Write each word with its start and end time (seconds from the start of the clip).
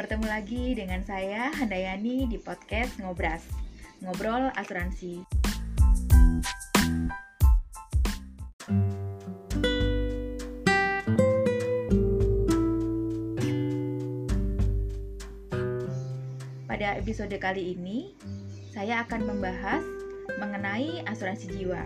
Ketemu 0.00 0.32
lagi 0.32 0.72
dengan 0.72 1.04
saya 1.04 1.52
Handayani 1.52 2.24
di 2.24 2.40
podcast 2.40 2.96
Ngobras, 3.04 3.44
Ngobrol 4.00 4.48
Asuransi. 4.56 5.20
Pada 16.64 16.96
episode 16.96 17.36
kali 17.36 17.76
ini, 17.76 18.16
saya 18.72 19.04
akan 19.04 19.28
membahas 19.28 19.84
mengenai 20.40 21.04
asuransi 21.12 21.60
jiwa. 21.60 21.84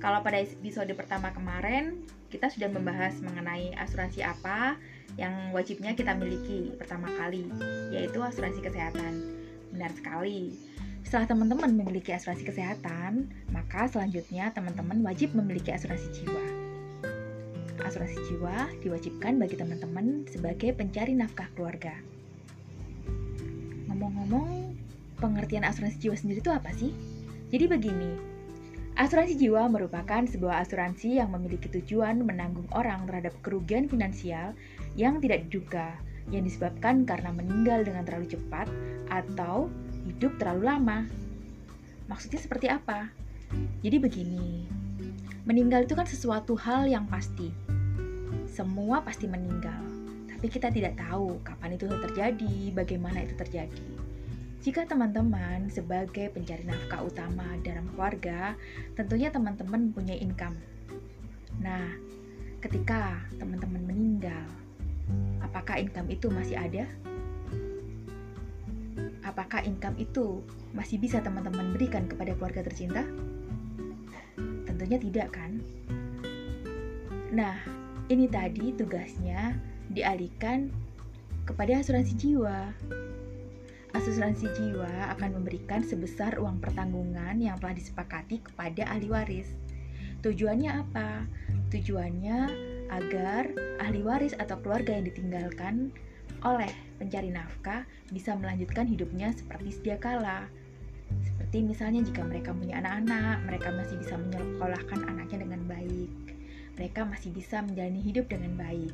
Kalau 0.00 0.24
pada 0.24 0.40
episode 0.40 0.96
pertama 0.96 1.28
kemarin, 1.36 2.08
kita 2.32 2.48
sudah 2.48 2.72
membahas 2.72 3.20
mengenai 3.20 3.76
asuransi 3.76 4.24
apa 4.24 4.80
yang 5.16 5.54
wajibnya 5.56 5.96
kita 5.96 6.12
miliki 6.18 6.74
pertama 6.76 7.08
kali, 7.16 7.48
yaitu 7.94 8.20
asuransi 8.20 8.60
kesehatan. 8.60 9.14
Benar 9.72 9.90
sekali. 9.96 10.52
Setelah 11.08 11.24
teman-teman 11.24 11.72
memiliki 11.72 12.12
asuransi 12.12 12.44
kesehatan, 12.44 13.32
maka 13.48 13.88
selanjutnya 13.88 14.52
teman-teman 14.52 15.00
wajib 15.00 15.32
memiliki 15.32 15.72
asuransi 15.72 16.20
jiwa. 16.20 16.44
Asuransi 17.80 18.18
jiwa 18.28 18.68
diwajibkan 18.84 19.40
bagi 19.40 19.56
teman-teman 19.56 20.28
sebagai 20.28 20.76
pencari 20.76 21.16
nafkah 21.16 21.48
keluarga. 21.56 21.96
Ngomong-ngomong, 23.88 24.76
pengertian 25.16 25.64
asuransi 25.64 25.96
jiwa 25.96 26.16
sendiri 26.18 26.44
itu 26.44 26.52
apa 26.52 26.68
sih? 26.76 26.92
Jadi 27.48 27.64
begini, 27.64 28.37
asuransi 28.98 29.38
jiwa 29.38 29.70
merupakan 29.70 30.26
sebuah 30.26 30.66
asuransi 30.66 31.22
yang 31.22 31.30
memiliki 31.30 31.70
tujuan 31.70 32.18
menanggung 32.18 32.66
orang 32.74 33.06
terhadap 33.06 33.30
kerugian 33.46 33.86
finansial 33.86 34.58
yang 34.98 35.22
tidak 35.22 35.46
diduga, 35.46 35.94
yang 36.34 36.42
disebabkan 36.42 37.06
karena 37.06 37.30
meninggal 37.30 37.86
dengan 37.86 38.02
terlalu 38.02 38.34
cepat 38.34 38.66
atau 39.06 39.70
hidup 40.02 40.34
terlalu 40.42 40.66
lama. 40.66 40.98
Maksudnya 42.10 42.42
seperti 42.42 42.66
apa? 42.66 43.14
Jadi 43.86 43.96
begini, 44.02 44.66
meninggal 45.46 45.86
itu 45.86 45.94
kan 45.94 46.10
sesuatu 46.10 46.58
hal 46.58 46.90
yang 46.90 47.06
pasti. 47.06 47.54
Semua 48.50 48.98
pasti 49.06 49.30
meninggal, 49.30 49.78
tapi 50.26 50.50
kita 50.50 50.74
tidak 50.74 50.98
tahu 50.98 51.38
kapan 51.46 51.78
itu 51.78 51.86
terjadi, 51.86 52.74
bagaimana 52.74 53.22
itu 53.22 53.38
terjadi. 53.38 54.07
Jika 54.58 54.90
teman-teman 54.90 55.70
sebagai 55.70 56.34
pencari 56.34 56.66
nafkah 56.66 57.06
utama 57.06 57.46
dalam 57.62 57.86
keluarga, 57.94 58.58
tentunya 58.98 59.30
teman-teman 59.30 59.94
punya 59.94 60.18
income. 60.18 60.58
Nah, 61.62 61.94
ketika 62.58 63.22
teman-teman 63.38 63.86
meninggal, 63.86 64.50
apakah 65.38 65.78
income 65.78 66.10
itu 66.10 66.26
masih 66.26 66.58
ada? 66.58 66.90
Apakah 69.22 69.62
income 69.62 69.94
itu 70.02 70.42
masih 70.74 70.98
bisa 70.98 71.22
teman-teman 71.22 71.70
berikan 71.70 72.10
kepada 72.10 72.34
keluarga 72.34 72.66
tercinta? 72.66 73.06
Tentunya 74.66 74.98
tidak 74.98 75.38
kan? 75.38 75.62
Nah, 77.30 77.62
ini 78.10 78.26
tadi 78.26 78.74
tugasnya 78.74 79.54
dialihkan 79.94 80.74
kepada 81.46 81.78
asuransi 81.78 82.12
jiwa 82.18 82.74
asuransi 83.96 84.52
jiwa 84.52 85.16
akan 85.16 85.40
memberikan 85.40 85.80
sebesar 85.80 86.36
uang 86.36 86.60
pertanggungan 86.60 87.40
yang 87.40 87.56
telah 87.56 87.72
disepakati 87.72 88.44
kepada 88.44 88.84
ahli 88.84 89.08
waris. 89.08 89.48
Tujuannya 90.20 90.70
apa? 90.82 91.24
Tujuannya 91.72 92.38
agar 92.92 93.48
ahli 93.80 94.00
waris 94.04 94.34
atau 94.36 94.58
keluarga 94.60 94.98
yang 94.98 95.06
ditinggalkan 95.08 95.94
oleh 96.44 96.70
pencari 97.00 97.32
nafkah 97.32 97.88
bisa 98.12 98.36
melanjutkan 98.36 98.84
hidupnya 98.84 99.32
seperti 99.32 99.72
sedia 99.72 99.96
kala. 99.96 100.50
Seperti 101.24 101.64
misalnya 101.64 102.04
jika 102.04 102.20
mereka 102.26 102.52
punya 102.52 102.84
anak-anak, 102.84 103.48
mereka 103.48 103.68
masih 103.72 103.96
bisa 103.96 104.14
menyekolahkan 104.20 105.00
anaknya 105.08 105.48
dengan 105.48 105.64
baik. 105.64 106.10
Mereka 106.76 107.08
masih 107.08 107.32
bisa 107.32 107.64
menjalani 107.64 108.04
hidup 108.04 108.28
dengan 108.28 108.54
baik 108.54 108.92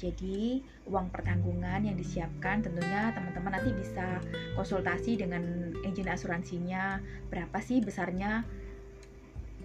jadi 0.00 0.60
uang 0.88 1.12
pertanggungan 1.14 1.84
yang 1.86 1.94
disiapkan 1.94 2.64
tentunya 2.64 3.12
teman-teman 3.14 3.54
nanti 3.54 3.70
bisa 3.76 4.18
konsultasi 4.58 5.20
dengan 5.20 5.70
izin 5.86 6.10
asuransinya 6.10 6.98
berapa 7.30 7.58
sih 7.62 7.78
besarnya 7.84 8.42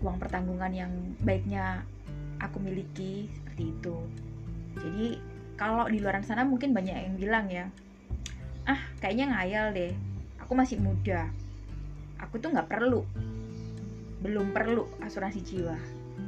uang 0.02 0.22
pertanggungan 0.22 0.72
yang 0.74 0.92
baiknya 1.26 1.82
aku 2.38 2.62
miliki 2.62 3.30
seperti 3.34 3.74
itu. 3.74 3.96
Jadi 4.78 5.08
kalau 5.58 5.90
di 5.90 5.98
luar 5.98 6.22
sana 6.22 6.46
mungkin 6.46 6.70
banyak 6.70 6.94
yang 6.94 7.16
bilang 7.18 7.50
ya, 7.50 7.66
ah 8.70 8.78
kayaknya 9.02 9.34
ngayal 9.34 9.74
deh, 9.74 9.92
aku 10.38 10.54
masih 10.54 10.78
muda, 10.78 11.34
aku 12.22 12.38
tuh 12.38 12.54
nggak 12.54 12.70
perlu, 12.70 13.02
belum 14.22 14.54
perlu 14.54 14.86
asuransi 15.02 15.42
jiwa. 15.42 15.78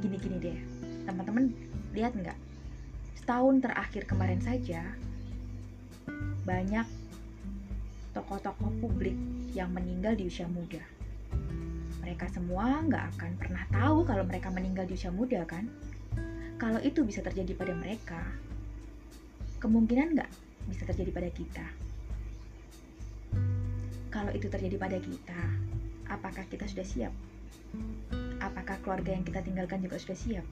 Gini-gini 0.02 0.38
deh, 0.42 0.58
teman-teman 1.06 1.54
lihat 1.94 2.14
nggak? 2.18 2.49
Setahun 3.18 3.62
terakhir 3.62 4.06
kemarin 4.06 4.42
saja 4.42 4.84
banyak 6.44 6.86
tokoh-tokoh 8.10 8.70
publik 8.82 9.14
yang 9.54 9.70
meninggal 9.70 10.18
di 10.18 10.26
usia 10.26 10.50
muda. 10.50 10.82
Mereka 12.02 12.26
semua 12.32 12.82
nggak 12.82 13.04
akan 13.16 13.32
pernah 13.38 13.64
tahu 13.70 14.02
kalau 14.02 14.26
mereka 14.26 14.50
meninggal 14.50 14.86
di 14.86 14.98
usia 14.98 15.14
muda 15.14 15.46
kan? 15.46 15.70
Kalau 16.58 16.82
itu 16.82 17.06
bisa 17.06 17.22
terjadi 17.22 17.54
pada 17.54 17.72
mereka, 17.72 18.20
kemungkinan 19.62 20.18
nggak 20.18 20.30
bisa 20.68 20.82
terjadi 20.90 21.10
pada 21.14 21.30
kita. 21.30 21.66
Kalau 24.10 24.34
itu 24.34 24.50
terjadi 24.50 24.74
pada 24.74 24.98
kita, 24.98 25.42
apakah 26.10 26.42
kita 26.50 26.66
sudah 26.66 26.84
siap? 26.84 27.14
Apakah 28.42 28.82
keluarga 28.82 29.14
yang 29.14 29.22
kita 29.22 29.38
tinggalkan 29.46 29.78
juga 29.78 30.02
sudah 30.02 30.18
siap? 30.18 30.46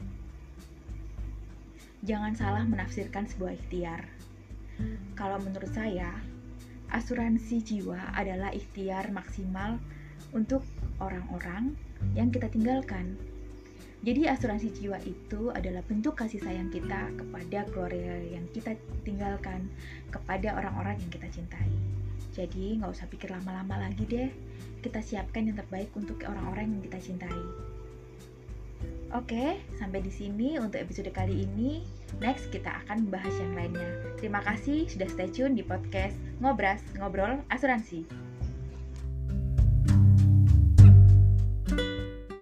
Jangan 2.07 2.35
salah 2.39 2.63
menafsirkan 2.63 3.27
sebuah 3.27 3.59
ikhtiar. 3.59 4.07
Kalau 5.19 5.43
menurut 5.43 5.71
saya, 5.75 6.15
asuransi 6.95 7.59
jiwa 7.63 8.15
adalah 8.15 8.55
ikhtiar 8.55 9.11
maksimal 9.11 9.83
untuk 10.31 10.63
orang-orang 11.03 11.75
yang 12.15 12.31
kita 12.31 12.47
tinggalkan. 12.47 13.19
Jadi 13.99 14.31
asuransi 14.31 14.71
jiwa 14.79 15.03
itu 15.03 15.51
adalah 15.51 15.83
bentuk 15.83 16.15
kasih 16.15 16.39
sayang 16.39 16.71
kita 16.71 17.11
kepada 17.19 17.67
keluarga 17.75 18.15
yang 18.31 18.47
kita 18.55 18.79
tinggalkan, 19.03 19.67
kepada 20.15 20.55
orang-orang 20.55 20.95
yang 21.03 21.11
kita 21.11 21.27
cintai. 21.35 21.67
Jadi 22.31 22.79
nggak 22.79 22.95
usah 22.95 23.11
pikir 23.11 23.35
lama-lama 23.35 23.83
lagi 23.83 24.07
deh, 24.07 24.31
kita 24.87 25.03
siapkan 25.03 25.51
yang 25.51 25.59
terbaik 25.59 25.91
untuk 25.99 26.23
orang-orang 26.23 26.79
yang 26.79 26.83
kita 26.87 26.99
cintai. 27.03 27.43
Oke, 29.17 29.57
sampai 29.81 30.05
di 30.05 30.13
sini 30.13 30.61
untuk 30.61 30.85
episode 30.85 31.09
kali 31.09 31.49
ini. 31.49 31.81
Next 32.21 32.53
kita 32.53 32.85
akan 32.85 33.09
membahas 33.09 33.33
yang 33.41 33.57
lainnya. 33.57 33.91
Terima 34.21 34.45
kasih 34.45 34.85
sudah 34.85 35.09
stay 35.09 35.33
tune 35.33 35.57
di 35.57 35.65
podcast 35.65 36.13
Ngobras 36.45 36.85
Ngobrol 37.01 37.41
Asuransi. 37.49 38.28